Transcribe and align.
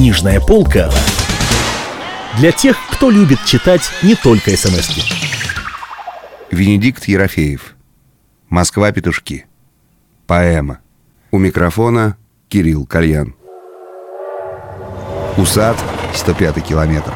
Книжная 0.00 0.40
полка 0.40 0.90
для 2.38 2.52
тех, 2.52 2.78
кто 2.90 3.10
любит 3.10 3.44
читать 3.44 3.82
не 4.02 4.14
только 4.14 4.56
смс 4.56 4.88
-ки. 4.88 5.02
Венедикт 6.50 7.04
Ерофеев. 7.04 7.76
Москва-петушки. 8.48 9.44
Поэма. 10.26 10.78
У 11.30 11.36
микрофона 11.36 12.16
Кирилл 12.48 12.86
Кальян. 12.86 13.34
Усад, 15.36 15.76
105 16.14 16.64
километр. 16.64 17.12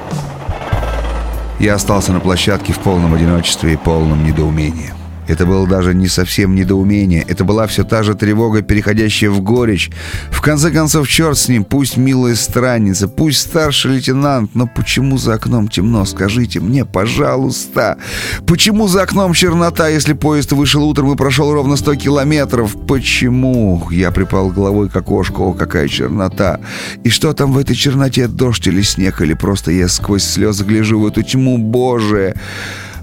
Я 1.58 1.76
остался 1.76 2.12
на 2.12 2.20
площадке 2.20 2.74
в 2.74 2.80
полном 2.80 3.14
одиночестве 3.14 3.72
и 3.72 3.76
полном 3.78 4.26
недоумении. 4.26 4.92
Это 5.26 5.46
было 5.46 5.66
даже 5.66 5.94
не 5.94 6.08
совсем 6.08 6.54
недоумение. 6.54 7.24
Это 7.26 7.44
была 7.44 7.66
все 7.66 7.84
та 7.84 8.02
же 8.02 8.14
тревога, 8.14 8.62
переходящая 8.62 9.30
в 9.30 9.40
горечь. 9.40 9.90
В 10.30 10.40
конце 10.40 10.70
концов, 10.70 11.08
черт 11.08 11.38
с 11.38 11.48
ним, 11.48 11.64
пусть 11.64 11.96
милая 11.96 12.34
странница, 12.34 13.08
пусть 13.08 13.40
старший 13.40 13.92
лейтенант, 13.92 14.54
но 14.54 14.66
почему 14.66 15.16
за 15.18 15.34
окном 15.34 15.68
темно, 15.68 16.04
скажите 16.04 16.60
мне, 16.60 16.84
пожалуйста. 16.84 17.96
Почему 18.46 18.86
за 18.88 19.02
окном 19.02 19.32
чернота, 19.32 19.88
если 19.88 20.12
поезд 20.12 20.52
вышел 20.52 20.84
утром 20.84 21.12
и 21.12 21.16
прошел 21.16 21.52
ровно 21.52 21.76
100 21.76 21.94
километров? 21.96 22.76
Почему? 22.86 23.88
Я 23.90 24.10
припал 24.10 24.50
головой 24.50 24.88
к 24.88 24.96
окошку, 24.96 25.44
о, 25.44 25.52
какая 25.54 25.88
чернота. 25.88 26.60
И 27.02 27.08
что 27.08 27.32
там 27.32 27.52
в 27.52 27.58
этой 27.58 27.74
черноте, 27.74 28.28
дождь 28.28 28.66
или 28.66 28.82
снег, 28.82 29.20
или 29.22 29.34
просто 29.34 29.70
я 29.70 29.88
сквозь 29.88 30.24
слезы 30.24 30.64
гляжу 30.64 31.00
в 31.00 31.06
эту 31.06 31.22
тьму, 31.22 31.58
боже... 31.58 32.34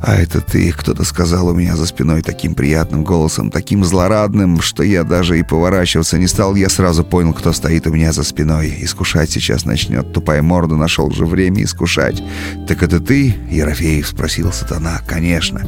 «А 0.02 0.16
это 0.16 0.41
ты!»— 0.41 0.72
кто-то 0.78 1.04
сказал 1.04 1.50
у 1.50 1.54
меня 1.54 1.76
за 1.76 1.86
спиной 1.86 2.23
таким 2.23 2.55
приятным 2.55 3.04
голосом, 3.04 3.52
таким 3.52 3.84
злорадным, 3.86 4.59
что 4.59 4.82
я 4.82 5.04
даже 5.04 5.38
и 5.38 5.44
поворачиваться 5.44 6.18
не 6.18 6.26
стал. 6.26 6.55
Я 6.55 6.70
сразу 6.70 7.04
понял, 7.04 7.34
кто 7.34 7.54
стоит 7.54 7.86
у 7.86 7.94
меня 7.94 8.12
за 8.12 8.23
спиной. 8.23 8.73
Искушать 8.80 9.30
сейчас 9.30 9.64
начнет. 9.64 10.12
Тупая 10.12 10.42
морда 10.42 10.76
нашел 10.76 11.12
же 11.12 11.26
время 11.26 11.64
искушать. 11.64 12.23
«Так 12.68 12.82
это 12.82 13.00
ты?»— 13.00 13.36
Ерофеев 13.52 14.08
спросил 14.08 14.52
сатана. 14.52 15.02
«Конечно. 15.06 15.62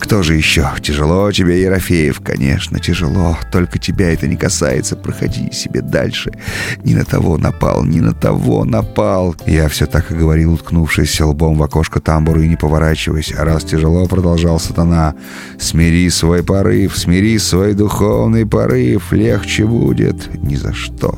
Кто 0.00 0.24
же 0.24 0.34
еще? 0.34 0.68
Тяжело 0.82 1.30
тебе, 1.30 1.62
Ерофеев?» 1.62 2.20
«Конечно, 2.20 2.80
тяжело. 2.80 3.38
Только 3.52 3.78
тебя 3.78 4.12
это 4.12 4.26
не 4.26 4.36
касается. 4.36 4.96
Проходи 4.96 5.52
себе 5.52 5.82
дальше. 5.82 6.32
Не 6.82 6.96
на 6.96 7.04
того 7.04 7.38
напал, 7.38 7.84
не 7.84 8.00
на 8.00 8.12
того 8.12 8.64
напал». 8.64 9.36
Я 9.46 9.68
все 9.68 9.86
так 9.86 10.10
и 10.10 10.16
говорил, 10.16 10.54
уткнувшись 10.54 11.20
лбом 11.20 11.58
в 11.58 11.62
окошко 11.62 12.00
тамбура 12.00 12.42
и 12.42 12.48
не 12.48 12.56
поворачиваясь. 12.56 13.32
А 13.38 13.44
раз 13.44 13.67
тяжело 13.68 14.06
продолжал 14.06 14.58
сатана. 14.58 15.14
«Смири 15.60 16.08
свой 16.10 16.42
порыв, 16.42 16.96
смири 16.96 17.38
свой 17.38 17.74
духовный 17.74 18.46
порыв, 18.46 19.12
легче 19.12 19.64
будет». 19.66 20.34
«Ни 20.42 20.56
за 20.56 20.72
что, 20.72 21.16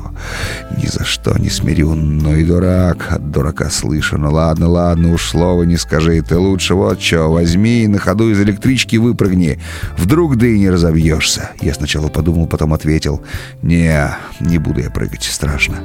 ни 0.77 0.85
за 0.87 1.05
что 1.05 1.37
не 1.37 1.49
смирю, 1.49 1.95
но 1.95 2.35
и 2.35 2.43
дурак, 2.43 3.07
от 3.09 3.31
дурака 3.31 3.69
слышу. 3.69 4.17
Ну 4.17 4.31
ладно, 4.31 4.67
ладно, 4.67 5.13
уж 5.13 5.29
слова 5.29 5.63
не 5.63 5.77
скажи, 5.77 6.21
ты 6.21 6.37
лучше 6.37 6.75
вот 6.75 7.01
что, 7.01 7.31
возьми 7.31 7.83
и 7.83 7.87
на 7.87 7.97
ходу 7.97 8.29
из 8.29 8.41
электрички 8.41 8.97
выпрыгни. 8.97 9.59
Вдруг 9.97 10.35
да 10.35 10.47
и 10.47 10.59
не 10.59 10.69
разобьешься». 10.69 11.51
Я 11.61 11.73
сначала 11.73 12.09
подумал, 12.09 12.47
потом 12.47 12.73
ответил. 12.73 13.21
«Не, 13.61 14.09
не 14.39 14.57
буду 14.57 14.81
я 14.81 14.89
прыгать, 14.89 15.23
страшно. 15.23 15.77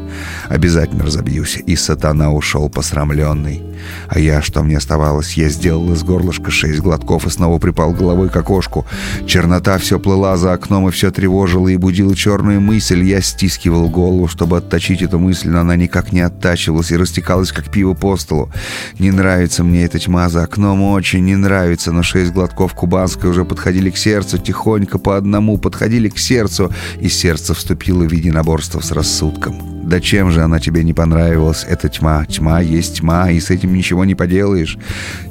Обязательно 0.48 1.04
разобьюсь». 1.04 1.62
И 1.66 1.76
сатана 1.76 2.32
ушел 2.32 2.68
посрамленный. 2.68 3.62
А 4.08 4.18
я, 4.18 4.42
что 4.42 4.62
мне 4.62 4.78
оставалось, 4.78 5.34
я 5.34 5.48
сделал 5.48 5.92
из 5.92 6.02
горлышка 6.02 6.50
шесть 6.56 6.80
глотков 6.80 7.26
и 7.26 7.30
снова 7.30 7.58
припал 7.58 7.92
головой 7.92 8.28
к 8.28 8.36
окошку. 8.36 8.86
Чернота 9.26 9.78
все 9.78 10.00
плыла 10.00 10.36
за 10.36 10.52
окном 10.52 10.88
и 10.88 10.90
все 10.90 11.10
тревожила 11.10 11.68
и 11.68 11.76
будила 11.76 12.16
черную 12.16 12.60
мысль. 12.60 13.04
Я 13.04 13.20
стискивал 13.20 13.88
голову, 13.88 14.26
чтобы 14.26 14.56
отточить 14.56 15.02
эту 15.02 15.18
мысль, 15.18 15.50
но 15.50 15.60
она 15.60 15.76
никак 15.76 16.12
не 16.12 16.20
оттачивалась 16.20 16.90
и 16.90 16.96
растекалась, 16.96 17.52
как 17.52 17.70
пиво 17.70 17.94
по 17.94 18.16
столу. 18.16 18.50
Не 18.98 19.10
нравится 19.10 19.62
мне 19.62 19.84
эта 19.84 19.98
тьма 19.98 20.28
за 20.28 20.42
окном, 20.42 20.82
очень 20.82 21.24
не 21.24 21.36
нравится, 21.36 21.92
но 21.92 22.02
шесть 22.02 22.32
глотков 22.32 22.74
кубанской 22.74 23.30
уже 23.30 23.44
подходили 23.44 23.90
к 23.90 23.96
сердцу, 23.96 24.38
тихонько 24.38 24.98
по 24.98 25.16
одному 25.16 25.58
подходили 25.58 26.08
к 26.08 26.18
сердцу, 26.18 26.72
и 27.00 27.08
сердце 27.08 27.54
вступило 27.54 28.04
в 28.04 28.12
единоборство 28.12 28.80
с 28.80 28.90
рассудком. 28.92 29.76
Да 29.86 30.00
чем 30.00 30.32
же 30.32 30.42
она 30.42 30.58
тебе 30.58 30.82
не 30.82 30.92
понравилась, 30.92 31.64
эта 31.68 31.88
тьма? 31.88 32.24
Тьма 32.26 32.60
есть 32.60 32.96
тьма, 32.96 33.30
и 33.30 33.38
с 33.38 33.50
этим 33.50 33.72
ничего 33.72 34.04
не 34.04 34.16
поделаешь. 34.16 34.78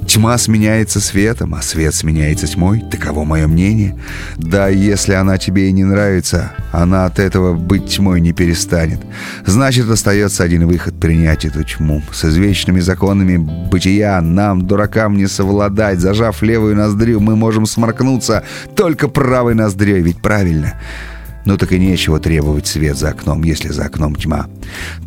Тьма 0.08 0.38
сменяется 0.38 1.02
светом, 1.02 1.15
а 1.54 1.62
свет 1.62 1.96
сменяется 1.96 2.46
тьмой. 2.46 2.84
Таково 2.92 3.24
мое 3.24 3.48
мнение. 3.48 3.98
Да, 4.36 4.68
если 4.68 5.14
она 5.14 5.38
тебе 5.38 5.70
и 5.70 5.72
не 5.72 5.86
нравится, 5.86 6.52
она 6.74 7.06
от 7.06 7.20
этого 7.20 7.54
быть 7.54 7.88
тьмой 7.88 8.20
не 8.20 8.34
перестанет. 8.34 9.00
Значит, 9.46 9.90
остается 9.90 10.44
один 10.44 10.68
выход— 10.68 11.00
принять 11.00 11.46
эту 11.46 11.64
тьму. 11.64 12.02
С 12.12 12.26
извечными 12.26 12.82
законами 12.82 13.38
бытия 13.38 14.20
нам, 14.20 14.68
дуракам, 14.68 15.16
не 15.16 15.28
совладать. 15.28 16.00
Зажав 16.00 16.42
левую 16.42 16.76
ноздрю, 16.76 17.22
мы 17.22 17.38
можем 17.38 17.66
сморкнуться 17.66 18.44
только 18.76 19.08
правой 19.08 19.56
ноздрёй, 19.56 20.02
ведь 20.02 20.22
правильно— 20.22 20.74
ну 21.46 21.58
так 21.58 21.72
и 21.72 21.80
нечего 21.80 22.20
требовать 22.20 22.68
свет 22.68 22.98
за 22.98 23.10
окном, 23.10 23.44
если 23.44 23.70
за 23.70 23.86
окном 23.86 24.16
тьма. 24.16 24.48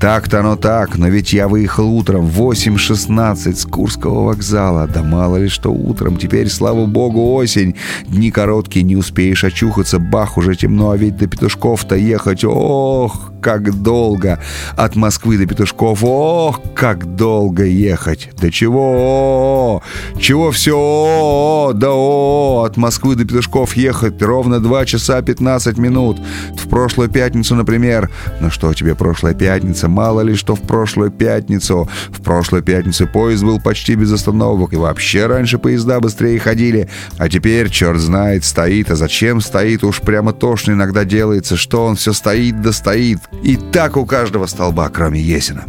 Так-то 0.01 0.41
оно 0.41 0.57
так, 0.57 0.97
но 0.97 1.09
ведь 1.09 1.33
я 1.33 1.49
выехал 1.49 1.89
утром 1.89 2.27
в 2.27 2.41
8.16 2.41 3.55
с 3.55 3.65
Курского 3.65 4.25
вокзала. 4.25 4.87
Да 4.87 5.03
мало 5.03 5.37
ли 5.37 5.49
что 5.49 5.73
утром, 5.73 6.17
теперь, 6.17 6.49
слава 6.49 6.87
богу, 6.87 7.35
осень. 7.35 7.75
Дни 8.07 8.31
короткие, 8.31 8.85
не 8.85 8.97
успеешь 8.97 9.45
очухаться, 9.45 9.99
бах, 9.99 10.39
уже 10.39 10.55
темно, 10.55 10.91
а 10.91 10.97
ведь 10.97 11.17
до 11.17 11.27
Петушков-то 11.27 11.97
ехать, 11.97 12.45
ох, 12.45 13.33
как 13.41 13.83
долго. 13.83 14.41
От 14.77 14.97
Москвы 14.97 15.39
до 15.39 15.47
Петушков, 15.47 16.05
ох, 16.05 16.61
как 16.75 17.17
долго 17.17 17.65
ехать. 17.65 18.31
Да 18.41 18.51
чего, 18.51 19.83
чего 20.21 20.51
все, 20.53 21.73
да 21.75 21.89
о, 21.91 22.63
от 22.65 22.77
Москвы 22.77 23.17
до 23.17 23.25
Петушков 23.25 23.77
ехать 23.77 24.23
ровно 24.23 24.61
2 24.61 24.87
часа 24.87 25.21
15 25.21 25.79
минут. 25.79 26.21
В 26.57 26.69
прошлую 26.69 27.09
пятницу, 27.09 27.55
например. 27.55 28.11
Ну 28.41 28.51
что 28.51 28.73
тебе 28.75 28.95
прошлая 28.95 29.35
пятница? 29.35 29.89
Мало 29.89 30.21
ли 30.21 30.35
что 30.35 30.55
в 30.55 30.61
прошлую 30.61 31.11
пятницу. 31.11 31.89
В 32.11 32.23
прошлую 32.23 32.63
пятницу 32.63 33.07
поезд 33.07 33.43
был 33.45 33.61
почти 33.61 33.95
без 33.95 34.13
остановок. 34.13 34.73
И 34.73 34.77
вообще 34.77 35.27
раньше 35.27 35.59
поезда 35.59 36.01
быстрее 36.01 36.39
ходили. 36.39 36.89
А 37.17 37.29
теперь, 37.29 37.71
черт 37.71 38.01
знает, 38.01 38.45
стоит. 38.45 38.91
А 38.91 38.97
зачем 38.97 39.41
стоит? 39.41 39.85
Уж 39.85 40.01
прямо 40.01 40.33
тошно 40.33 40.73
иногда 40.73 41.05
делается, 41.05 41.57
что 41.57 41.87
он 41.87 41.97
все 41.97 42.13
стоит 42.13 42.61
да 42.61 42.73
стоит. 42.73 43.19
И 43.43 43.57
так 43.57 43.97
у 43.97 44.07
каждого 44.07 44.47
столба, 44.47 44.89
кроме 44.89 45.21
Есина. 45.21 45.65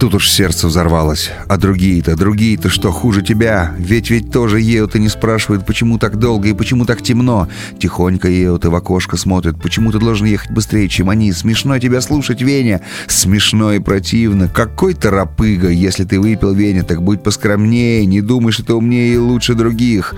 Тут 0.00 0.14
уж 0.14 0.30
сердце 0.30 0.66
взорвалось. 0.66 1.30
А 1.46 1.58
другие-то, 1.58 2.16
другие-то 2.16 2.70
что, 2.70 2.90
хуже 2.90 3.20
тебя? 3.20 3.74
Ведь 3.76 4.08
ведь 4.08 4.32
тоже 4.32 4.58
едут 4.58 4.96
и 4.96 4.98
не 4.98 5.10
спрашивают, 5.10 5.66
почему 5.66 5.98
так 5.98 6.18
долго 6.18 6.48
и 6.48 6.54
почему 6.54 6.86
так 6.86 7.02
темно. 7.02 7.48
Тихонько 7.78 8.26
едут 8.26 8.64
и 8.64 8.68
в 8.68 8.74
окошко 8.74 9.18
смотрят, 9.18 9.60
почему 9.60 9.92
ты 9.92 9.98
должен 9.98 10.26
ехать 10.26 10.52
быстрее, 10.52 10.88
чем 10.88 11.10
они. 11.10 11.30
Смешно 11.34 11.78
тебя 11.78 12.00
слушать, 12.00 12.40
Веня. 12.40 12.80
Смешно 13.08 13.74
и 13.74 13.78
противно. 13.78 14.48
Какой 14.48 14.94
ты 14.94 15.10
рапыга. 15.10 15.68
Если 15.68 16.04
ты 16.04 16.18
выпил, 16.18 16.54
Веня, 16.54 16.82
так 16.82 17.02
будь 17.02 17.22
поскромнее. 17.22 18.06
Не 18.06 18.22
думай, 18.22 18.52
что 18.52 18.64
ты 18.64 18.72
умнее 18.72 19.12
и 19.12 19.18
лучше 19.18 19.52
других. 19.52 20.14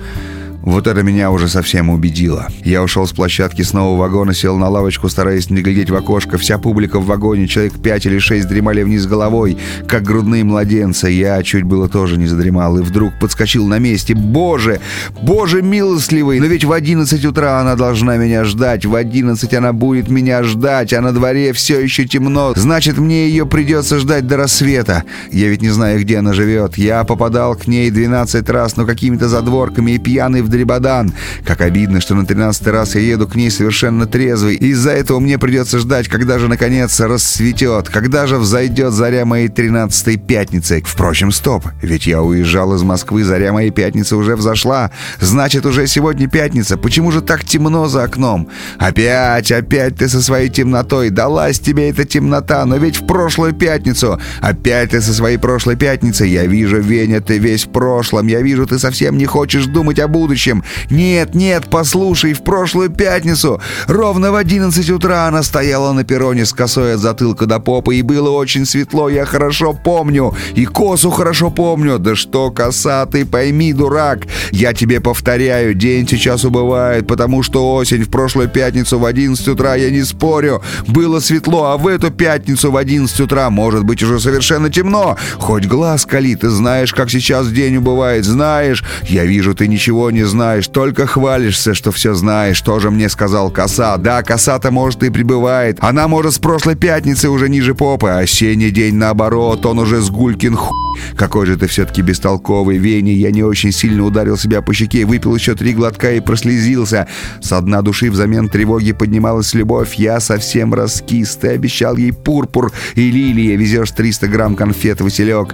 Вот 0.63 0.87
это 0.87 1.03
меня 1.03 1.29
уже 1.29 1.49
совсем 1.49 1.89
убедило. 1.89 2.47
Я 2.63 2.83
ушел 2.83 3.05
с 3.05 3.11
площадки 3.11 3.63
снова 3.63 3.95
в 3.95 3.99
вагон 3.99 4.31
и 4.31 4.33
сел 4.33 4.57
на 4.57 4.69
лавочку, 4.69 5.09
стараясь 5.09 5.49
не 5.49 5.61
глядеть 5.61 5.89
в 5.89 5.95
окошко. 5.95 6.37
Вся 6.37 6.57
публика 6.57 6.99
в 6.99 7.05
вагоне, 7.05 7.47
человек 7.47 7.73
пять 7.73 8.05
или 8.05 8.17
шесть 8.17 8.47
дремали 8.47 8.81
вниз 8.83 9.05
головой, 9.05 9.57
как 9.89 10.03
грудные 10.03 10.45
младенцы. 10.45 11.09
Я 11.09 11.43
чуть 11.43 11.63
было 11.63 11.89
тоже 11.89 12.17
не 12.17 12.27
задремал 12.27 12.77
и 12.77 12.81
вдруг 12.81 13.13
подскочил 13.19 13.67
на 13.67 13.77
месте. 13.77 14.15
Боже! 14.15 14.79
Боже 15.21 15.61
милостливый! 15.61 16.39
Но 16.39 16.45
ведь 16.45 16.63
в 16.63 16.71
одиннадцать 16.71 17.25
утра 17.25 17.59
она 17.59 17.75
должна 17.75 18.15
меня 18.15 18.45
ждать. 18.45 18.85
В 18.85 18.95
одиннадцать 18.95 19.53
она 19.53 19.73
будет 19.73 20.09
меня 20.09 20.43
ждать, 20.43 20.93
а 20.93 21.01
на 21.01 21.11
дворе 21.11 21.51
все 21.51 21.81
еще 21.81 22.05
темно. 22.05 22.53
Значит, 22.55 22.97
мне 22.97 23.27
ее 23.27 23.45
придется 23.45 23.99
ждать 23.99 24.27
до 24.27 24.37
рассвета. 24.37 25.03
Я 25.29 25.49
ведь 25.49 25.61
не 25.61 25.69
знаю, 25.69 25.99
где 25.99 26.19
она 26.19 26.31
живет. 26.31 26.77
Я 26.77 27.03
попадал 27.03 27.55
к 27.55 27.67
ней 27.67 27.91
двенадцать 27.91 28.49
раз, 28.49 28.77
но 28.77 28.85
какими-то 28.85 29.27
задворками 29.27 29.91
и 29.91 29.99
пьяный 29.99 30.41
в 30.41 30.52
Дребодан. 30.53 31.13
Как 31.45 31.61
обидно, 31.61 31.99
что 31.99 32.13
на 32.13 32.27
тринадцатый 32.27 32.71
раз 32.71 32.93
я 32.93 33.01
еду 33.01 33.27
к 33.27 33.35
ней 33.35 33.49
совершенно 33.49 34.05
трезвый. 34.05 34.55
Из-за 34.55 34.91
этого 34.91 35.19
мне 35.19 35.39
придется 35.39 35.79
ждать, 35.79 36.07
когда 36.07 36.37
же 36.37 36.47
наконец 36.47 36.99
рассветет, 36.99 37.89
когда 37.89 38.27
же 38.27 38.37
взойдет 38.37 38.93
заря 38.93 39.25
моей 39.25 39.47
тринадцатой 39.47 40.17
пятницы. 40.17 40.83
Впрочем, 40.85 41.31
стоп, 41.31 41.65
ведь 41.81 42.05
я 42.05 42.21
уезжал 42.21 42.75
из 42.75 42.83
Москвы, 42.83 43.23
заря 43.23 43.51
моей 43.51 43.71
пятницы 43.71 44.15
уже 44.15 44.35
взошла. 44.35 44.91
Значит, 45.19 45.65
уже 45.65 45.87
сегодня 45.87 46.29
пятница. 46.29 46.77
Почему 46.77 47.11
же 47.11 47.21
так 47.21 47.43
темно 47.43 47.87
за 47.87 48.03
окном? 48.03 48.47
Опять, 48.77 49.51
опять 49.51 49.97
ты 49.97 50.07
со 50.07 50.21
своей 50.21 50.49
темнотой. 50.49 51.09
Далась 51.09 51.59
тебе 51.59 51.89
эта 51.89 52.05
темнота, 52.05 52.63
но 52.65 52.77
ведь 52.77 53.01
в 53.01 53.07
прошлую 53.07 53.53
пятницу. 53.53 54.19
Опять 54.39 54.91
ты 54.91 55.01
со 55.01 55.13
своей 55.13 55.37
прошлой 55.37 55.77
пятницей. 55.77 56.29
Я 56.29 56.45
вижу, 56.45 56.79
Веня, 56.79 57.21
ты 57.21 57.39
весь 57.39 57.65
в 57.65 57.71
прошлом. 57.71 58.27
Я 58.27 58.41
вижу, 58.41 58.67
ты 58.67 58.77
совсем 58.77 59.17
не 59.17 59.25
хочешь 59.25 59.65
думать 59.65 59.97
о 59.97 60.07
будущем 60.07 60.42
будущем. 60.43 60.63
Нет, 60.89 61.35
нет, 61.35 61.65
послушай, 61.69 62.33
в 62.33 62.43
прошлую 62.43 62.89
пятницу, 62.89 63.61
ровно 63.87 64.31
в 64.31 64.35
11 64.35 64.89
утра 64.89 65.27
она 65.27 65.43
стояла 65.43 65.93
на 65.93 66.03
перроне 66.03 66.45
с 66.45 66.53
косой 66.53 66.95
от 66.95 66.99
затылка 66.99 67.45
до 67.45 67.59
попы, 67.59 67.95
и 67.95 68.01
было 68.01 68.29
очень 68.29 68.65
светло, 68.65 69.09
я 69.09 69.25
хорошо 69.25 69.73
помню, 69.73 70.33
и 70.55 70.65
косу 70.65 71.11
хорошо 71.11 71.49
помню. 71.49 71.99
Да 71.99 72.15
что 72.15 72.51
коса, 72.51 73.05
ты 73.05 73.25
пойми, 73.25 73.73
дурак, 73.73 74.27
я 74.51 74.73
тебе 74.73 74.99
повторяю, 74.99 75.73
день 75.73 76.07
сейчас 76.07 76.43
убывает, 76.43 77.07
потому 77.07 77.43
что 77.43 77.75
осень 77.75 78.03
в 78.03 78.09
прошлую 78.09 78.49
пятницу 78.49 78.99
в 78.99 79.05
11 79.05 79.47
утра, 79.47 79.75
я 79.75 79.89
не 79.89 80.03
спорю, 80.03 80.61
было 80.87 81.19
светло, 81.19 81.71
а 81.71 81.77
в 81.77 81.87
эту 81.87 82.11
пятницу 82.11 82.71
в 82.71 82.77
11 82.77 83.19
утра 83.19 83.49
может 83.49 83.83
быть 83.83 84.03
уже 84.03 84.19
совершенно 84.19 84.69
темно. 84.69 85.17
Хоть 85.39 85.65
глаз 85.65 86.05
кали, 86.05 86.35
ты 86.35 86.49
знаешь, 86.49 86.93
как 86.93 87.09
сейчас 87.09 87.49
день 87.51 87.77
убывает, 87.77 88.25
знаешь. 88.25 88.83
Я 89.03 89.25
вижу, 89.25 89.53
ты 89.55 89.67
ничего 89.67 90.11
не 90.11 90.23
знаешь, 90.33 90.67
только 90.67 91.05
хвалишься, 91.05 91.75
что 91.75 91.91
все 91.91 92.15
знаешь. 92.15 92.59
Тоже 92.61 92.89
мне 92.89 93.07
сказал 93.07 93.51
коса. 93.51 93.97
Да, 93.97 94.23
коса-то 94.23 94.71
может 94.71 95.03
и 95.03 95.11
прибывает. 95.11 95.77
Она 95.79 96.07
может 96.07 96.33
с 96.33 96.39
прошлой 96.39 96.75
пятницы 96.75 97.29
уже 97.29 97.49
ниже 97.49 97.75
попы, 97.75 98.09
а 98.09 98.19
осенний 98.19 98.71
день 98.71 98.95
наоборот, 98.95 99.63
он 99.67 99.77
уже 99.77 100.01
с 100.01 100.09
гулькин 100.09 100.55
хуй. 100.55 100.75
Какой 101.15 101.45
же 101.45 101.55
ты 101.55 101.67
все-таки 101.67 102.01
бестолковый, 102.01 102.77
Вени. 102.79 103.11
Я 103.11 103.29
не 103.29 103.43
очень 103.43 103.71
сильно 103.71 104.03
ударил 104.03 104.35
себя 104.35 104.63
по 104.63 104.73
щеке, 104.73 105.05
выпил 105.05 105.35
еще 105.35 105.53
три 105.53 105.73
глотка 105.73 106.13
и 106.13 106.19
прослезился. 106.19 107.07
Со 107.39 107.61
дна 107.61 107.83
души 107.83 108.09
взамен 108.09 108.49
тревоги 108.49 108.91
поднималась 108.91 109.53
любовь. 109.53 109.93
Я 109.95 110.19
совсем 110.19 110.73
раскис. 110.73 111.35
Ты 111.35 111.49
обещал 111.49 111.95
ей 111.95 112.11
пурпур 112.11 112.71
и 112.95 113.11
лилия. 113.11 113.55
Везешь 113.55 113.91
300 113.91 114.27
грамм 114.29 114.55
конфет, 114.55 114.99
Василек. 114.99 115.53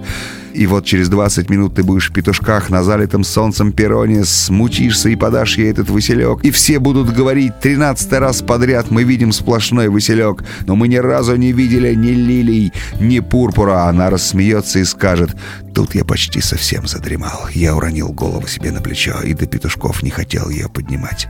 И 0.52 0.66
вот 0.66 0.84
через 0.84 1.08
20 1.08 1.48
минут 1.50 1.74
ты 1.74 1.82
будешь 1.82 2.10
в 2.10 2.12
петушках 2.12 2.70
на 2.70 2.82
залитом 2.82 3.24
солнцем 3.24 3.72
перроне, 3.72 4.24
смутишься 4.24 5.08
и 5.08 5.16
подашь 5.16 5.58
ей 5.58 5.70
этот 5.70 5.90
василек. 5.90 6.44
И 6.44 6.50
все 6.50 6.78
будут 6.78 7.12
говорить 7.12 7.58
13 7.60 8.12
раз 8.14 8.42
подряд 8.42 8.90
мы 8.90 9.04
видим 9.04 9.32
сплошной 9.32 9.88
василек, 9.88 10.44
но 10.66 10.76
мы 10.76 10.88
ни 10.88 10.96
разу 10.96 11.36
не 11.36 11.52
видели 11.52 11.94
ни 11.94 12.10
лилий, 12.10 12.72
ни 13.00 13.20
пурпура. 13.20 13.88
Она 13.88 14.10
рассмеется 14.10 14.78
и 14.78 14.84
скажет, 14.84 15.36
тут 15.74 15.94
я 15.94 16.04
почти 16.04 16.40
совсем 16.40 16.86
задремал. 16.86 17.48
Я 17.52 17.76
уронил 17.76 18.12
голову 18.12 18.46
себе 18.46 18.72
на 18.72 18.80
плечо 18.80 19.20
и 19.22 19.34
до 19.34 19.46
петушков 19.46 20.02
не 20.02 20.10
хотел 20.10 20.48
ее 20.48 20.68
поднимать. 20.68 21.28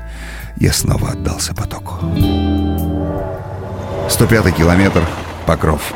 Я 0.58 0.72
снова 0.72 1.10
отдался 1.10 1.54
потоку. 1.54 1.94
105 4.08 4.54
километр. 4.56 5.06
Покров 5.46 5.94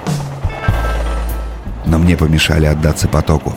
но 1.87 1.99
мне 1.99 2.17
помешали 2.17 2.67
отдаться 2.67 3.09
потоку. 3.09 3.55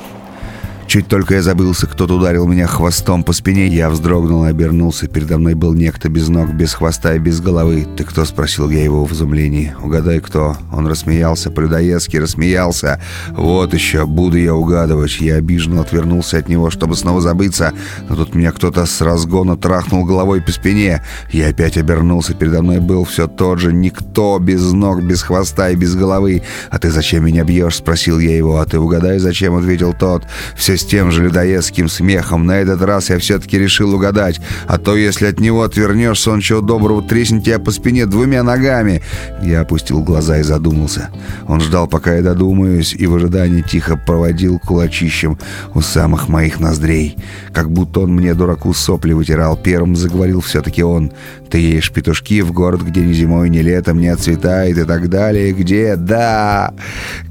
Чуть 0.87 1.09
только 1.09 1.35
я 1.35 1.41
забылся, 1.41 1.85
кто-то 1.85 2.13
ударил 2.13 2.47
меня 2.47 2.65
хвостом 2.65 3.25
по 3.25 3.33
спине, 3.33 3.67
я 3.67 3.89
вздрогнул 3.89 4.45
и 4.45 4.49
обернулся. 4.49 5.07
Передо 5.07 5.37
мной 5.37 5.53
был 5.53 5.73
некто 5.73 6.07
без 6.07 6.29
ног, 6.29 6.53
без 6.53 6.73
хвоста 6.73 7.13
и 7.13 7.19
без 7.19 7.41
головы. 7.41 7.85
«Ты 7.97 8.05
кто?»— 8.05 8.23
спросил 8.25 8.69
я 8.69 8.81
его 8.81 9.03
в 9.03 9.11
изумлении. 9.11 9.75
«Угадай, 9.83 10.21
кто?» 10.21 10.55
Он 10.71 10.87
рассмеялся, 10.87 11.51
по-людоедски 11.51 12.15
рассмеялся. 12.15 13.01
«Вот 13.31 13.73
еще, 13.73 14.05
буду 14.05 14.37
я 14.37 14.55
угадывать». 14.55 15.19
Я 15.19 15.35
обиженно 15.35 15.81
отвернулся 15.81 16.37
от 16.37 16.47
него, 16.47 16.69
чтобы 16.69 16.95
снова 16.95 17.19
забыться, 17.19 17.73
но 18.07 18.15
тут 18.15 18.33
меня 18.33 18.53
кто-то 18.53 18.85
с 18.85 19.01
разгона 19.01 19.57
трахнул 19.57 20.05
головой 20.05 20.41
по 20.41 20.53
спине. 20.53 21.03
Я 21.33 21.49
опять 21.49 21.77
обернулся, 21.77 22.33
передо 22.33 22.61
мной 22.61 22.79
был 22.79 23.03
все 23.03 23.27
тот 23.27 23.59
же 23.59 23.73
никто, 23.73 24.39
без 24.39 24.71
ног, 24.71 25.03
без 25.03 25.21
хвоста 25.21 25.69
и 25.69 25.75
без 25.75 25.95
головы. 25.95 26.43
«А 26.69 26.79
ты 26.79 26.91
зачем 26.91 27.25
меня 27.25 27.43
бьешь?»— 27.43 27.75
спросил 27.77 28.19
я 28.19 28.37
его. 28.37 28.59
«А 28.61 28.65
ты 28.65 28.79
угадай, 28.79 29.19
зачем?»— 29.19 29.53
ответил 29.57 29.93
тот. 29.93 30.23
«Все 30.55 30.76
с 30.77 30.85
тем 30.85 31.11
же 31.11 31.23
людоедским 31.23 31.89
смехом. 31.89 32.45
На 32.45 32.59
этот 32.59 32.81
раз 32.81 33.09
я 33.09 33.19
все-таки 33.19 33.57
решил 33.57 33.93
угадать. 33.93 34.39
А 34.67 34.77
то, 34.77 34.95
если 34.95 35.27
от 35.27 35.39
него 35.39 35.63
отвернешься, 35.63 36.31
он 36.31 36.41
чего 36.41 36.61
доброго 36.61 37.01
треснет 37.01 37.43
тебя 37.43 37.59
по 37.59 37.71
спине 37.71 38.05
двумя 38.05 38.43
ногами. 38.43 39.01
Я 39.41 39.61
опустил 39.61 40.03
глаза 40.03 40.39
и 40.39 40.43
задумался. 40.43 41.09
Он 41.47 41.59
ждал, 41.59 41.87
пока 41.87 42.15
я 42.15 42.21
додумаюсь, 42.21 42.93
и 42.93 43.07
в 43.07 43.15
ожидании 43.15 43.61
тихо 43.61 43.97
проводил 43.97 44.59
кулачищем 44.59 45.37
у 45.73 45.81
самых 45.81 46.29
моих 46.29 46.59
ноздрей. 46.59 47.17
Как 47.53 47.71
будто 47.71 48.01
он 48.01 48.13
мне, 48.13 48.33
дураку, 48.33 48.73
сопли 48.73 49.13
вытирал. 49.13 49.57
Первым 49.57 49.95
заговорил 49.95 50.41
все-таки 50.41 50.83
он. 50.83 51.11
Ты 51.49 51.59
едешь 51.59 51.91
петушки 51.91 52.41
в 52.41 52.51
город, 52.51 52.81
где 52.81 53.01
ни 53.01 53.13
зимой, 53.13 53.49
ни 53.49 53.59
летом 53.59 53.99
не 53.99 54.09
отцветает 54.09 54.77
и 54.77 54.83
так 54.83 55.09
далее. 55.09 55.53
Где? 55.53 55.95
Да! 55.95 56.73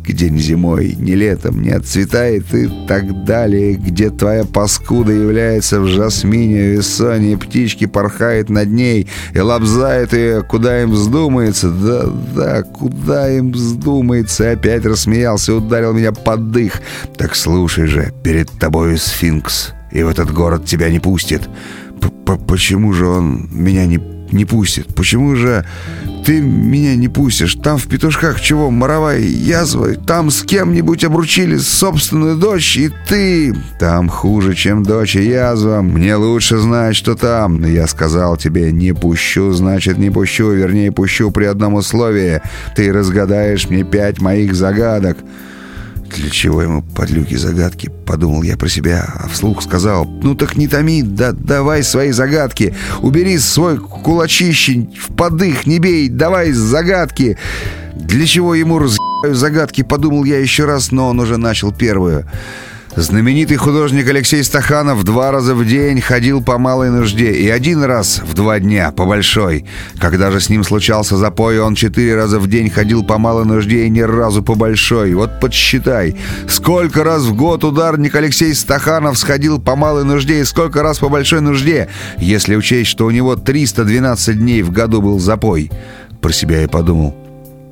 Где 0.03 0.31
ни 0.31 0.39
зимой, 0.39 0.95
ни 0.99 1.13
летом 1.13 1.63
не 1.63 1.71
отцветает 1.71 2.53
и 2.55 2.69
так 2.89 3.25
далее. 3.25 3.36
Где 3.77 4.11
твоя 4.11 4.45
паскуда 4.45 5.13
является 5.13 5.81
в 5.81 5.87
жасмине, 5.87 6.71
весоне, 6.71 7.37
птички 7.37 7.87
порхает 7.87 8.49
над 8.49 8.71
ней 8.71 9.09
и 9.35 9.39
лобзает 9.39 10.13
ее, 10.13 10.43
куда 10.43 10.83
им 10.83 10.91
вздумается. 10.91 11.71
Да-да, 11.71 12.63
куда 12.63 13.31
им 13.31 13.53
вздумается. 13.53 14.51
Опять 14.53 14.87
рассмеялся 14.87 15.53
и 15.53 15.55
ударил 15.57 15.93
меня 15.93 16.13
под 16.13 16.51
дых. 16.51 16.81
Так 17.17 17.37
слушай 17.37 17.87
же, 17.87 18.13
перед 18.25 18.51
тобою 18.51 18.97
сфинкс, 18.97 19.73
и 19.93 20.03
в 20.03 20.09
этот 20.09 20.33
город 20.33 20.65
тебя 20.65 20.91
не 20.91 20.99
пустит. 20.99 21.43
Почему 22.49 22.93
же 22.93 23.07
он 23.07 23.49
меня 23.53 23.87
не, 23.87 24.01
не 24.33 24.45
пустит? 24.45 24.95
Почему 24.95 25.35
же 25.37 25.65
ты 26.25 26.41
меня 26.41 26.97
не 26.97 27.09
пустишь? 27.09 27.55
Там 27.55 27.79
в 27.79 27.87
петушках 27.87 28.41
чего, 28.41 28.71
моровая 28.71 29.21
язва? 29.21 29.95
Там 29.95 30.31
с 30.31 30.43
кем-нибудь 30.43 31.05
обручили 31.05 31.57
собственную 31.57 32.37
дочь, 32.37 32.77
и 32.77 32.91
ты... 33.09 33.55
Там 33.79 34.09
хуже, 34.09 34.55
чем 34.55 34.83
дочь 34.83 35.17
и 35.17 35.25
язва. 35.25 35.83
Мне 35.83 36.17
лучше 36.17 36.59
знать, 36.59 36.97
что 36.97 37.15
там. 37.15 37.61
Но 37.61 37.69
я 37.69 37.87
сказал 37.87 38.37
тебе, 38.37 38.73
не 38.73 38.93
пущу, 38.93 39.53
значит 39.53 39.99
не 39.99 40.11
пущу. 40.11 40.51
Вернее, 40.51 40.93
пущу 40.93 41.31
при 41.31 41.45
одном 41.45 41.75
условии. 41.75 42.41
Ты 42.75 42.93
разгадаешь 42.93 43.69
мне 43.69 43.85
пять 43.85 44.21
моих 44.21 44.55
загадок. 44.55 45.19
Для 46.17 46.31
чего 46.31 46.63
ему 46.63 46.83
подлюки 46.83 47.37
загадки? 47.37 47.91
Подумал 48.07 48.43
я 48.43 48.57
про 48.57 48.69
себя, 48.69 49.07
а 49.07 49.29
вслух 49.29 49.63
сказал, 49.63 50.07
ну 50.07 50.35
так 50.35 50.57
не 50.57 50.67
томи, 50.67 51.03
да 51.03 51.33
давай 51.33 51.83
свои 51.83 52.11
загадки. 52.11 52.75
Убери 53.03 53.39
свой 53.39 53.77
кулачище, 53.77 54.89
в 54.99 55.15
подых 55.15 55.67
не 55.67 55.79
бей, 55.79 56.09
давай 56.09 56.53
загадки. 56.53 57.37
Для 57.95 58.27
чего 58.27 58.55
ему 58.55 58.79
разъебаю 58.79 59.35
загадки, 59.35 59.83
подумал 59.83 60.25
я 60.25 60.39
еще 60.39 60.65
раз, 60.65 60.91
но 60.91 61.09
он 61.09 61.21
уже 61.21 61.37
начал 61.37 61.71
первую. 61.71 62.25
Знаменитый 62.97 63.59
художник 63.59 64.09
Алексей 64.09 64.43
Стаханов 64.43 65.05
два 65.05 65.31
раза 65.31 65.55
в 65.55 65.67
день 65.67 66.01
ходил 66.01 66.43
по 66.43 66.57
малой 66.57 66.89
нужде 66.89 67.31
и 67.31 67.47
один 67.47 67.85
раз 67.85 68.23
в 68.25 68.33
два 68.33 68.59
дня 68.59 68.91
по 68.91 69.05
большой. 69.05 69.67
Когда 70.01 70.31
же 70.31 70.41
с 70.41 70.49
ним 70.49 70.65
случался 70.65 71.19
запой, 71.19 71.61
он 71.61 71.75
четыре 71.75 72.17
раза 72.17 72.41
в 72.41 72.47
день 72.47 72.71
ходил 72.71 73.05
по 73.05 73.19
малой 73.19 73.45
нужде 73.45 73.85
и 73.85 73.91
ни 73.91 74.01
разу 74.01 74.43
по 74.43 74.55
большой. 74.55 75.13
Вот 75.13 75.41
подсчитай, 75.41 76.17
сколько 76.49 77.05
раз 77.05 77.25
в 77.25 77.37
год 77.37 77.65
ударник 77.65 78.15
Алексей 78.15 78.55
Стаханов 78.55 79.19
сходил 79.19 79.61
по 79.61 79.77
малой 79.77 80.05
нужде 80.05 80.41
и 80.41 80.45
сколько 80.45 80.83
раз 80.83 80.99
по 80.99 81.11
большой 81.11 81.43
нужде, 81.43 81.89
если 82.17 82.57
учесть, 82.57 82.89
что 82.89 83.05
у 83.05 83.11
него 83.11 83.37
312 83.37 84.39
дней 84.39 84.63
в 84.63 84.73
году 84.73 85.03
был 85.03 85.19
запой. 85.19 85.71
Про 86.23 86.33
себя 86.33 86.63
я 86.63 86.69
подумал, 86.69 87.15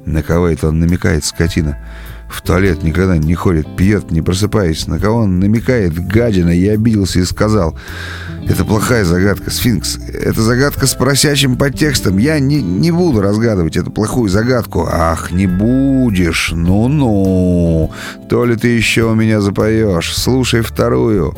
на 0.04 0.22
кого 0.22 0.48
это 0.48 0.68
он 0.68 0.80
намекает, 0.80 1.24
скотина? 1.24 1.78
В 2.28 2.42
туалет 2.42 2.82
никогда 2.82 3.16
не 3.16 3.34
ходит, 3.34 3.76
пьет, 3.76 4.10
не 4.10 4.22
просыпаясь. 4.22 4.86
На 4.86 4.98
кого 4.98 5.20
он 5.20 5.38
намекает, 5.38 5.94
гадина, 5.94 6.50
я 6.50 6.72
обиделся 6.72 7.20
и 7.20 7.24
сказал. 7.24 7.76
Это 8.46 8.64
плохая 8.64 9.04
загадка, 9.04 9.50
сфинкс. 9.50 9.96
Это 9.96 10.42
загадка 10.42 10.86
с 10.86 10.94
просящим 10.94 11.56
подтекстом. 11.56 12.18
Я 12.18 12.38
не, 12.40 12.60
не 12.60 12.90
буду 12.90 13.22
разгадывать 13.22 13.76
эту 13.76 13.90
плохую 13.90 14.28
загадку. 14.28 14.86
Ах, 14.90 15.30
не 15.30 15.46
будешь. 15.46 16.50
Ну-ну. 16.54 17.90
То 18.28 18.44
ли 18.44 18.56
ты 18.56 18.68
еще 18.68 19.04
у 19.04 19.14
меня 19.14 19.40
запоешь. 19.40 20.14
Слушай 20.14 20.60
вторую. 20.60 21.34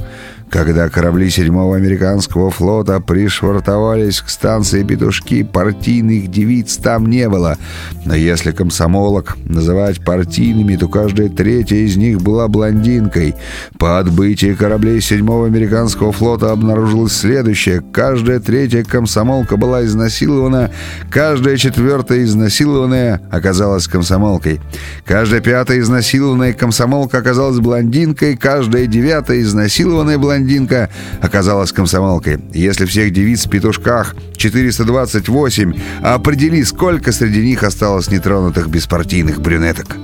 Когда 0.51 0.89
корабли 0.89 1.29
седьмого 1.29 1.77
американского 1.77 2.51
флота 2.51 3.01
пришвартовались 3.01 4.21
к 4.21 4.29
станции 4.29 4.85
Петушки, 4.85 5.43
партийных 5.43 6.31
девиц 6.31 6.77
там 6.77 7.07
не 7.07 7.29
было. 7.29 7.59
Но 8.05 8.15
если 8.15 8.53
комсомолок 8.53 9.37
называть 9.45 10.05
партийными, 10.05 10.77
то 10.77 10.89
каждая 10.89 11.29
третья 11.29 11.77
из 11.77 11.97
них 11.97 12.23
была 12.23 12.47
блондинкой. 12.47 13.35
По 13.77 13.99
отбытии 13.99 14.55
кораблей 14.55 15.01
седьмого 15.01 15.47
американского 15.47 16.13
флота 16.13 16.53
обнаружилось 16.53 17.13
следующее. 17.13 17.83
Каждая 17.93 18.39
третья 18.39 18.85
комсомолка 18.85 19.57
была 19.57 19.85
изнасилована, 19.85 20.71
каждая 21.11 21.57
четвертая 21.57 22.23
изнасилованная 22.23 23.21
оказалась 23.33 23.89
комсомолкой. 23.89 24.61
Каждая 25.05 25.41
пятая 25.41 25.81
изнасилованная 25.81 26.53
комсомолка 26.53 27.19
оказалась 27.19 27.59
блондинкой, 27.59 28.37
каждая 28.37 28.87
девятая 28.87 29.41
изнасилованная 29.41 30.19
блондинка 30.19 30.36
блондинка 30.37 30.91
оказалась 31.23 31.73
комсомолкой. 31.73 32.39
Если 32.53 32.85
всех 32.85 33.13
девиц 33.13 33.47
в 33.47 33.51
петушках 33.51 34.15
428, 34.37 35.75
определи, 36.03 36.63
сколько 36.65 37.13
среди 37.13 37.43
них 37.43 37.63
осталось 37.63 38.11
нетронутых 38.11 38.69
беспартийных 38.69 39.41
брюнеток. 39.41 39.97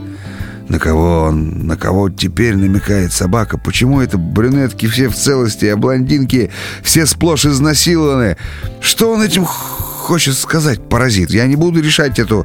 На 0.69 0.79
кого 0.79 1.25
он, 1.25 1.67
на 1.67 1.77
кого 1.77 2.09
теперь 2.09 2.57
намекает 2.57 3.13
собака? 3.13 3.59
Почему 3.59 4.01
это 4.01 4.17
брюнетки 4.17 4.87
все 4.87 5.09
в 5.09 5.15
целости, 5.15 5.67
а 5.67 5.77
блондинки 5.77 6.51
все 6.83 7.05
сплошь 7.05 7.45
изнасилованы? 7.45 8.39
Что 8.81 9.13
он 9.13 9.23
этим 9.23 9.45
хочет 10.03 10.37
сказать, 10.37 10.89
паразит? 10.89 11.31
Я 11.31 11.47
не 11.47 11.57
буду 11.57 11.81
решать 11.81 12.19
эту 12.19 12.45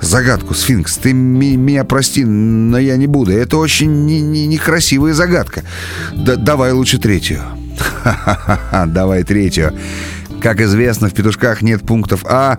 загадку, 0.00 0.54
сфинкс. 0.54 0.96
Ты 0.96 1.12
меня 1.12 1.84
прости, 1.84 2.24
но 2.24 2.78
я 2.78 2.96
не 2.96 3.06
буду. 3.06 3.32
Это 3.32 3.56
очень 3.56 4.06
некрасивая 4.06 5.14
загадка. 5.14 5.62
Да, 6.14 6.36
давай 6.36 6.72
лучше 6.72 6.98
третью. 6.98 7.40
Ха-ха-ха, 7.78 8.86
давай 8.86 9.24
третью. 9.24 9.72
Как 10.40 10.60
известно, 10.60 11.08
в 11.08 11.14
петушках 11.14 11.62
нет 11.62 11.82
пунктов 11.82 12.24
А, 12.28 12.58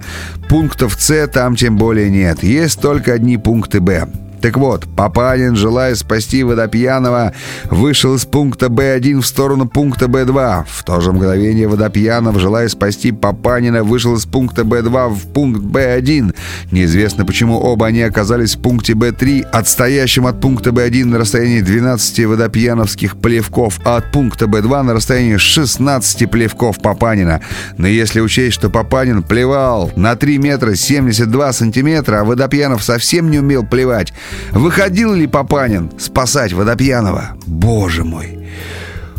пунктов 0.49 0.95
С 0.99 1.27
там 1.27 1.55
тем 1.55 1.77
более 1.77 2.09
нет. 2.09 2.43
Есть 2.43 2.81
только 2.81 3.13
одни 3.13 3.37
пункты 3.37 3.79
Б. 3.79 4.07
Так 4.41 4.57
вот, 4.57 4.85
Папанин, 4.95 5.55
желая 5.55 5.95
спасти 5.95 6.43
Водопьянова, 6.43 7.33
вышел 7.69 8.15
из 8.15 8.25
пункта 8.25 8.67
Б1 8.67 9.21
в 9.21 9.25
сторону 9.25 9.67
пункта 9.67 10.05
Б2. 10.05 10.65
В 10.67 10.83
то 10.83 11.01
же 11.01 11.11
мгновение 11.11 11.67
Водопьянов, 11.67 12.39
желая 12.39 12.69
спасти 12.69 13.11
Папанина, 13.11 13.83
вышел 13.83 14.15
из 14.15 14.25
пункта 14.25 14.61
Б2 14.61 15.09
в 15.09 15.33
пункт 15.33 15.61
Б1. 15.61 16.33
Неизвестно, 16.71 17.25
почему 17.25 17.59
оба 17.59 17.87
они 17.87 18.01
оказались 18.01 18.55
в 18.55 18.61
пункте 18.61 18.93
Б3, 18.93 19.41
отстоящем 19.51 20.25
от 20.25 20.39
пункта 20.39 20.69
Б1 20.69 21.05
на 21.05 21.17
расстоянии 21.17 21.61
12 21.61 22.25
водопьяновских 22.25 23.17
плевков, 23.17 23.79
а 23.83 23.97
от 23.97 24.11
пункта 24.11 24.45
Б2 24.45 24.81
на 24.83 24.93
расстоянии 24.93 25.37
16 25.37 26.31
плевков 26.31 26.81
Папанина. 26.81 27.41
Но 27.77 27.87
если 27.87 28.21
учесть, 28.21 28.55
что 28.55 28.69
Папанин 28.69 29.21
плевал 29.21 29.91
на 29.95 30.15
3 30.15 30.37
метра 30.37 30.75
72 30.75 31.53
сантиметра, 31.53 32.21
а 32.21 32.23
Водопьянов 32.23 32.83
совсем 32.83 33.29
не 33.29 33.39
умел 33.39 33.65
плевать, 33.65 34.13
Выходил 34.51 35.13
ли 35.13 35.27
Папанин 35.27 35.91
спасать 35.99 36.53
Водопьянова? 36.53 37.31
Боже 37.45 38.03
мой! 38.03 38.39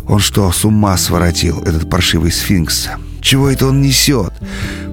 Он 0.08 0.18
что, 0.18 0.50
с 0.50 0.64
ума 0.64 0.96
своротил, 0.96 1.62
этот 1.62 1.88
паршивый 1.88 2.32
сфинкс? 2.32 2.88
Чего 3.20 3.48
это 3.48 3.66
он 3.66 3.80
несет? 3.80 4.32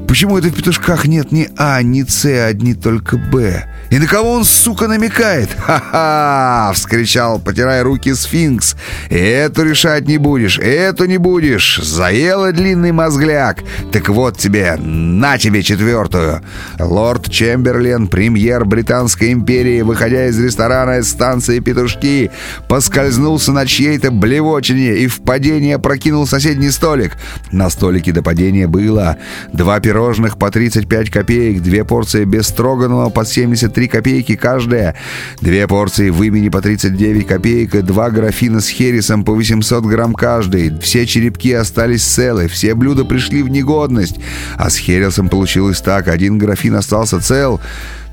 Почему 0.08 0.38
это 0.38 0.48
в 0.48 0.54
петушках 0.54 1.06
нет 1.06 1.32
ни 1.32 1.50
А, 1.58 1.82
ни 1.82 2.04
С, 2.04 2.26
а 2.26 2.48
одни 2.48 2.74
только 2.74 3.18
Б? 3.18 3.66
И 3.90 4.00
на 4.00 4.08
кого 4.08 4.32
он, 4.32 4.44
сука, 4.44 4.88
намекает? 4.88 5.50
Ха-ха! 5.58 6.72
вскричал, 6.74 7.40
потирая 7.40 7.84
руки 7.84 8.14
сфинкс. 8.14 8.76
Эту 9.10 9.64
решать 9.64 10.08
не 10.08 10.18
будешь, 10.18 10.60
эту 10.60 11.06
не 11.06 11.18
будешь. 11.18 11.80
Заела 11.82 12.52
длинный 12.52 12.92
мозгляк. 12.92 13.60
Так 13.92 14.10
вот 14.10 14.38
тебе, 14.38 14.76
на 14.78 15.38
тебе 15.38 15.64
четвертую. 15.64 16.42
Лорд 16.80 17.30
Чемберлен, 17.30 18.08
премьер 18.08 18.66
Британской 18.66 19.32
империи, 19.32 19.82
выходя 19.82 20.28
из 20.28 20.40
ресторана 20.40 21.00
из 21.00 21.10
станции 21.10 21.60
«Петушки», 21.60 22.32
поскользнулся 22.68 23.52
на 23.52 23.66
чьей-то 23.66 24.12
блевочине 24.12 24.98
и 24.98 25.08
в 25.08 25.22
падение 25.22 25.80
прокинул 25.80 26.28
соседний 26.28 26.72
столик. 26.72 27.18
На 27.52 27.70
столике 27.70 28.12
до 28.12 28.22
падения 28.22 28.68
было 28.68 29.18
два 29.54 29.80
пирожных 29.98 30.38
по 30.38 30.52
35 30.52 31.10
копеек, 31.10 31.64
две 31.64 31.84
порции 31.84 32.24
бестроганного 32.24 33.10
по 33.10 33.26
70 33.26 33.74
3 33.74 33.88
копейки 33.88 34.36
каждая, 34.36 34.94
две 35.42 35.68
порции 35.68 36.12
вымени 36.12 36.50
по 36.50 36.62
39 36.62 37.26
копеек 37.26 37.74
и 37.74 37.82
два 37.82 38.12
графина 38.12 38.62
с 38.62 38.70
хересом 38.70 39.24
по 39.24 39.34
800 39.34 39.84
грамм 39.86 40.14
каждый. 40.14 40.72
Все 40.82 41.08
черепки 41.08 41.52
остались 41.52 42.04
целы, 42.04 42.48
все 42.48 42.76
блюда 42.76 43.06
пришли 43.06 43.42
в 43.42 43.50
негодность. 43.50 44.20
А 44.56 44.70
с 44.70 44.78
хересом 44.78 45.30
получилось 45.30 45.82
так, 45.82 46.10
один 46.10 46.38
графин 46.38 46.76
остался 46.76 47.20
цел, 47.20 47.60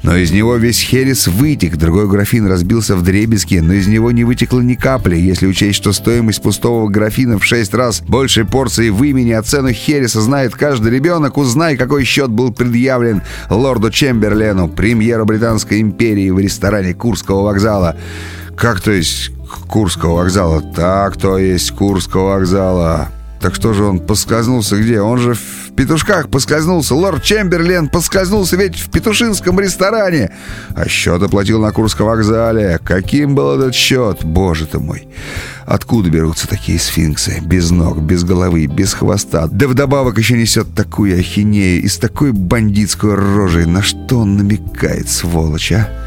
но 0.04 0.14
из 0.16 0.32
него 0.32 0.56
весь 0.56 0.80
херес 0.80 1.26
вытек, 1.26 1.76
другой 1.76 2.06
графин 2.06 2.46
разбился 2.46 2.94
в 2.94 3.02
дребезги, 3.02 3.56
но 3.56 3.72
из 3.72 3.86
него 3.86 4.10
не 4.10 4.24
вытекло 4.24 4.60
ни 4.60 4.74
капли, 4.74 5.16
если 5.16 5.46
учесть, 5.46 5.78
что 5.78 5.94
стоимость 5.94 6.42
пустого 6.42 6.88
графина 6.88 7.38
в 7.38 7.44
шесть 7.44 7.72
раз 7.72 8.02
больше 8.02 8.44
порции 8.44 8.90
в 8.90 9.02
имени, 9.02 9.32
а 9.32 9.42
цену 9.42 9.72
хереса 9.72 10.20
знает 10.20 10.54
каждый 10.54 10.92
ребенок, 10.92 11.38
узнай, 11.38 11.78
какой 11.78 12.04
счет 12.04 12.28
был 12.28 12.52
предъявлен 12.52 13.22
лорду 13.48 13.90
Чемберлену, 13.90 14.68
премьеру 14.68 15.24
Британской 15.24 15.80
империи 15.80 16.28
в 16.28 16.38
ресторане 16.38 16.92
Курского 16.92 17.42
вокзала. 17.44 17.96
Как 18.58 18.82
то 18.82 18.90
есть 18.90 19.30
Курского 19.68 20.18
вокзала? 20.18 20.60
Так, 20.60 21.16
то 21.16 21.38
есть 21.38 21.70
Курского 21.70 22.34
вокзала. 22.34 23.08
Так 23.40 23.54
что 23.54 23.72
же 23.72 23.84
он 23.84 24.00
поскользнулся 24.00 24.76
где? 24.76 25.00
Он 25.00 25.18
же 25.18 25.34
петушках 25.74 26.28
поскользнулся. 26.28 26.94
Лорд 26.94 27.22
Чемберлен 27.22 27.88
поскользнулся 27.88 28.56
ведь 28.56 28.76
в 28.76 28.90
петушинском 28.90 29.58
ресторане. 29.60 30.30
А 30.74 30.88
счет 30.88 31.22
оплатил 31.22 31.60
на 31.60 31.72
Курском 31.72 32.06
вокзале. 32.06 32.78
Каким 32.82 33.34
был 33.34 33.58
этот 33.58 33.74
счет? 33.74 34.24
Боже 34.24 34.66
ты 34.66 34.78
мой. 34.78 35.08
Откуда 35.66 36.10
берутся 36.10 36.46
такие 36.46 36.78
сфинксы? 36.78 37.40
Без 37.44 37.70
ног, 37.70 38.00
без 38.00 38.24
головы, 38.24 38.66
без 38.66 38.92
хвоста. 38.94 39.48
Да 39.50 39.66
вдобавок 39.68 40.18
еще 40.18 40.36
несет 40.36 40.74
такую 40.74 41.18
ахинею 41.18 41.82
и 41.82 41.88
с 41.88 41.96
такой 41.96 42.32
бандитской 42.32 43.14
рожей. 43.14 43.66
На 43.66 43.82
что 43.82 44.18
он 44.20 44.36
намекает, 44.36 45.08
сволочь, 45.08 45.72
а? 45.72 46.03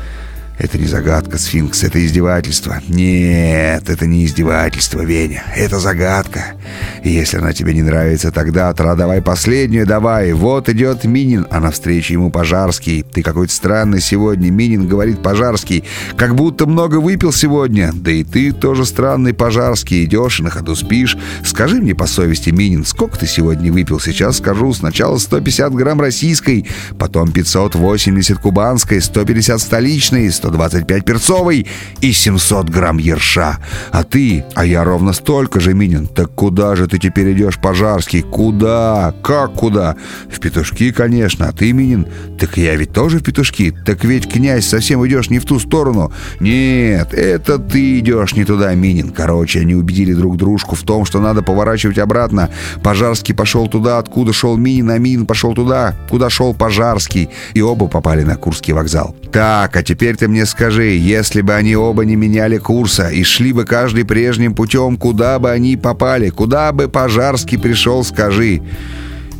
Это 0.60 0.80
не 0.80 0.88
загадка, 0.88 1.38
сфинкс, 1.38 1.84
это 1.84 2.04
издевательство. 2.04 2.82
Нет, 2.88 3.88
это 3.90 4.08
не 4.08 4.26
издевательство, 4.26 5.02
Веня. 5.02 5.44
Это 5.56 5.78
загадка. 5.78 6.56
И 7.04 7.12
если 7.12 7.38
она 7.38 7.54
тебе 7.54 7.76
не 7.76 7.84
нравится, 7.84 8.32
тогда 8.32 8.74
тра 8.74 8.96
давай 8.96 9.22
последнюю, 9.22 9.86
давай. 9.86 10.34
Вот 10.34 10.68
идет 10.68 11.04
Минин, 11.04 11.46
а 11.52 11.60
навстречу 11.60 12.14
ему 12.14 12.32
Пожарский. 12.32 13.04
Ты 13.04 13.22
какой-то 13.22 13.54
странный 13.54 14.02
сегодня, 14.02 14.50
Минин, 14.50 14.88
говорит 14.88 15.22
Пожарский. 15.22 15.84
Как 16.16 16.34
будто 16.34 16.66
много 16.66 16.96
выпил 16.96 17.32
сегодня. 17.32 17.92
Да 17.94 18.10
и 18.10 18.24
ты 18.24 18.52
тоже 18.52 18.86
странный 18.86 19.36
Пожарский. 19.36 20.06
Идешь 20.06 20.40
и 20.40 20.44
на 20.44 20.50
ходу 20.50 20.76
спишь. 20.76 21.18
Скажи 21.46 21.76
мне 21.76 21.94
по 21.94 22.08
совести, 22.08 22.50
Минин, 22.50 22.84
сколько 22.84 23.20
ты 23.20 23.28
сегодня 23.28 23.72
выпил? 23.72 24.00
Сейчас 24.00 24.38
скажу. 24.38 24.74
Сначала 24.74 25.20
150 25.20 25.74
грамм 25.76 26.02
российской, 26.02 26.66
потом 26.98 27.32
580 27.32 28.40
кубанской, 28.40 29.00
150 29.00 29.62
столичной, 29.62 30.32
100 30.32 30.47
125 30.48 31.06
перцовой 31.06 31.68
и 32.02 32.12
700 32.12 32.70
грамм 32.70 32.98
ерша. 32.98 33.58
А 33.92 34.04
ты, 34.04 34.46
а 34.56 34.66
я 34.66 34.84
ровно 34.84 35.14
столько 35.14 35.60
же, 35.60 35.74
Минин. 35.74 36.08
Так 36.08 36.34
куда 36.36 36.76
же 36.76 36.88
ты 36.88 37.00
теперь 37.00 37.34
идешь, 37.34 37.58
Пожарский? 37.58 38.22
Куда? 38.22 39.14
Как 39.24 39.54
куда? 39.54 39.96
В 40.30 40.40
петушки, 40.40 40.92
конечно. 40.92 41.48
А 41.48 41.52
ты, 41.52 41.74
Минин? 41.74 42.08
Так 42.40 42.58
я 42.58 42.76
ведь 42.76 42.94
тоже 42.94 43.20
в 43.20 43.24
петушки. 43.24 43.74
Так 43.86 44.06
ведь, 44.06 44.32
князь, 44.32 44.68
совсем 44.68 45.06
идешь 45.06 45.30
не 45.30 45.40
в 45.40 45.46
ту 45.46 45.60
сторону. 45.60 46.12
Нет, 46.40 47.14
это 47.14 47.60
ты 47.60 48.00
идешь 48.00 48.34
не 48.34 48.46
туда, 48.46 48.74
Минин. 48.74 49.10
Короче, 49.10 49.62
они 49.62 49.76
убедили 49.76 50.14
друг 50.14 50.38
дружку 50.38 50.76
в 50.76 50.84
том, 50.84 51.06
что 51.06 51.20
надо 51.20 51.42
поворачивать 51.42 51.98
обратно. 51.98 52.50
Пожарский 52.84 53.36
пошел 53.36 53.68
туда, 53.68 53.98
откуда 53.98 54.32
шел 54.32 54.56
Минин, 54.56 54.90
а 54.92 54.98
Минин 54.98 55.26
пошел 55.26 55.54
туда, 55.54 55.96
куда 56.10 56.30
шел 56.30 56.54
Пожарский. 56.54 57.30
И 57.54 57.62
оба 57.62 57.88
попали 57.88 58.24
на 58.24 58.38
Курский 58.38 58.74
вокзал. 58.74 59.16
Так, 59.32 59.76
а 59.76 59.84
теперь 59.84 60.16
ты 60.16 60.28
мне 60.28 60.37
мне 60.38 60.46
скажи, 60.46 60.90
если 60.90 61.42
бы 61.42 61.56
они 61.56 61.76
оба 61.76 62.06
не 62.06 62.16
меняли 62.16 62.60
курса 62.60 63.10
и 63.10 63.24
шли 63.24 63.54
бы 63.54 63.66
каждый 63.66 64.06
прежним 64.06 64.54
путем, 64.54 64.96
куда 64.96 65.40
бы 65.40 65.50
они 65.50 65.76
попали, 65.78 66.30
куда 66.30 66.72
бы 66.72 66.88
Пожарский 66.88 67.58
пришел, 67.58 68.04
скажи». 68.04 68.62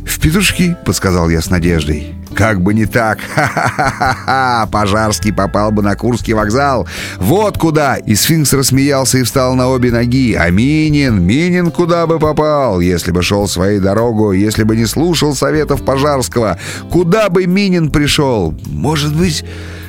«В 0.04 0.18
петушки»,— 0.18 0.76
подсказал 0.84 1.28
я 1.28 1.40
с 1.40 1.50
надеждой. 1.50 2.14
«Как 2.34 2.60
бы 2.60 2.74
не 2.74 2.84
так! 2.84 3.20
Ха-ха-ха-ха! 3.34 4.68
Пожарский 4.72 5.32
попал 5.32 5.70
бы 5.70 5.82
на 5.82 5.94
Курский 5.94 6.32
вокзал! 6.32 6.88
Вот 7.18 7.58
куда!» 7.58 7.94
И 7.94 8.16
сфинкс 8.16 8.52
рассмеялся 8.52 9.18
и 9.18 9.22
встал 9.22 9.54
на 9.54 9.68
обе 9.68 9.92
ноги. 9.92 10.34
«А 10.34 10.50
Минин? 10.50 11.22
Минин 11.22 11.70
куда 11.70 12.08
бы 12.08 12.18
попал, 12.18 12.80
если 12.80 13.12
бы 13.12 13.22
шел 13.22 13.46
своей 13.46 13.78
дорогой, 13.78 14.40
если 14.40 14.64
бы 14.64 14.74
не 14.74 14.86
слушал 14.86 15.36
советов 15.36 15.84
Пожарского? 15.84 16.58
Куда 16.90 17.28
бы 17.28 17.46
Минин 17.46 17.92
пришел? 17.92 18.52
Может 18.66 19.14
быть...» 19.14 19.44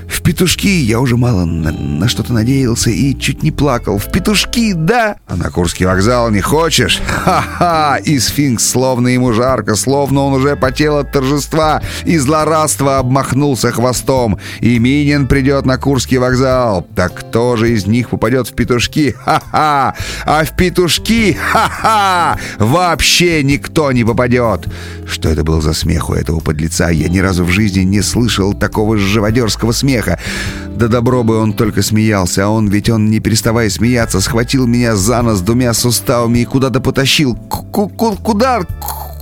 В 0.10 0.24
петушки 0.24 0.68
я 0.68 1.00
уже 1.00 1.18
мало 1.18 1.46
на, 1.46 1.72
на 1.72 2.08
что-то 2.08 2.34
надеялся 2.34 2.90
и 2.90 3.18
чуть 3.18 3.44
не 3.44 3.52
плакал. 3.52 4.00
В 4.00 4.12
петушки, 4.12 4.74
да! 4.74 5.18
А 5.28 5.36
на 5.36 5.52
Курский 5.52 5.86
вокзал 5.86 6.32
не 6.32 6.42
хочешь? 6.42 7.00
Ха-ха! 7.08 7.98
И 7.98 8.18
сфинкс, 8.18 8.68
словно 8.68 9.10
ему 9.10 9.34
жарко, 9.34 9.76
словно 9.76 10.22
он 10.22 10.34
уже 10.34 10.56
потел 10.56 10.98
от 10.98 11.12
торжества 11.12 11.84
и 12.06 12.18
злорадства 12.18 12.98
обмахнулся 12.98 13.72
хвостом. 13.72 14.40
И 14.62 14.80
Минин 14.80 15.28
придет 15.28 15.68
на 15.68 15.78
Курский 15.78 16.18
вокзал. 16.18 16.88
Так 16.96 17.14
кто 17.14 17.56
же 17.56 17.72
из 17.72 17.86
них 17.86 18.10
попадет 18.10 18.48
в 18.48 18.56
петушки? 18.56 19.16
Ха-ха! 19.24 19.94
А 20.26 20.44
в 20.44 20.56
петушки? 20.56 21.34
Ха-ха! 21.34 22.40
Вообще 22.58 23.44
никто 23.44 23.92
не 23.92 24.04
попадет! 24.04 24.68
Что 25.06 25.30
это 25.30 25.44
был 25.44 25.62
за 25.62 25.74
смех 25.74 26.10
у 26.10 26.14
этого 26.14 26.40
подлеца? 26.40 26.90
Я 26.90 27.10
ни 27.10 27.20
разу 27.20 27.44
в 27.44 27.50
жизни 27.50 27.82
не 27.82 28.02
слышал 28.02 28.54
такого 28.54 28.98
живодерского 28.98 29.72
смеха 29.72 29.99
смеха. 30.00 30.20
Да 30.68 30.88
добро 30.88 31.24
бы 31.24 31.38
он 31.38 31.54
только 31.54 31.82
смеялся, 31.82 32.46
а 32.46 32.50
он 32.50 32.68
ведь 32.68 32.90
он, 32.90 33.10
не 33.10 33.20
переставая 33.20 33.70
смеяться, 33.70 34.22
схватил 34.22 34.66
меня 34.66 34.96
за 34.96 35.22
нос 35.22 35.42
двумя 35.42 35.74
суставами 35.74 36.40
и 36.40 36.46
куда-то 36.46 36.80
потащил. 36.80 37.36
Куда? 37.36 38.62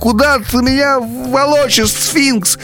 Куда 0.00 0.38
ты 0.38 0.58
меня 0.58 1.00
волочишь, 1.00 1.90
сфинкс? 1.90 2.58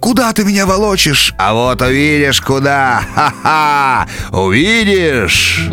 Куда 0.00 0.32
ты 0.32 0.44
меня 0.44 0.66
волочишь? 0.66 1.34
А 1.38 1.54
вот 1.54 1.80
увидишь, 1.80 2.40
куда! 2.40 3.02
Ха-ха! 3.14 4.08
Увидишь! 4.32 5.70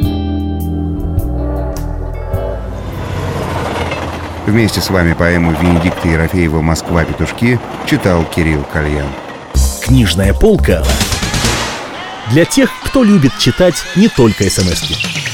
Вместе 4.46 4.80
с 4.80 4.90
вами 4.90 5.12
поэму 5.14 5.54
Венедикта 5.60 6.08
Ерофеева 6.08 6.62
«Москва. 6.62 7.04
Петушки» 7.04 7.60
читал 7.86 8.24
Кирилл 8.34 8.64
Кальян. 8.72 9.08
Книжная 9.84 10.34
полка 10.34 10.84
для 12.32 12.46
тех, 12.46 12.70
кто 12.84 13.04
любит 13.04 13.38
читать 13.38 13.84
не 13.96 14.08
только 14.10 14.50
смс 14.50 14.84
-ки. 14.84 15.27